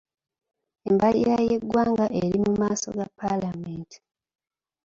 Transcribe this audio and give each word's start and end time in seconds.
Embalirira 0.89 1.41
y'eggwanga 1.49 2.05
eri 2.21 2.37
mu 2.45 2.51
maaso 2.61 2.87
ga 2.97 3.05
Palamenti, 3.17 3.97